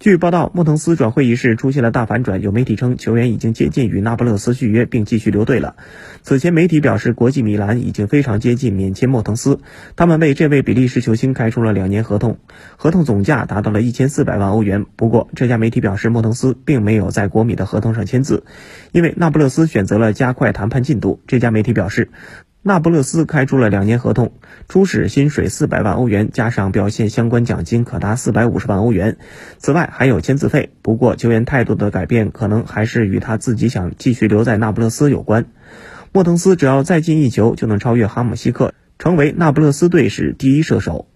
[0.00, 5.76] 据报道，莫腾斯转会仪式出现了大反转，有媒体称球员已经接近与那不勒斯续约，并继续留队了。
[6.22, 9.60] 此前媒体表示，国际米兰已经非常接近免签莫腾斯，
[9.96, 12.38] 他们为这位比利时球星开出了两年合同，
[12.78, 14.86] 合同总价达到了一千四百万欧元。
[14.96, 18.44] 不过，这家媒体表示，莫腾斯并没有在国米的合同上签字，
[18.92, 21.20] 因为那不勒斯选择了加快谈判进度。
[21.26, 22.08] 这家媒体表示。
[22.62, 24.32] 那不勒斯开出了两年合同，
[24.68, 29.16] 初始薪水四百万欧元，加上表现相关奖金可达四百五十万欧元。
[29.56, 30.70] 此外还有签字费。
[30.82, 35.46] 不过球员态度的改变，可能还是与他自己想继续留在那不勒斯有关。
[36.12, 41.09] 莫腾斯只要再进一球，就能超越哈姆西克，成为那不勒斯队史第一射手。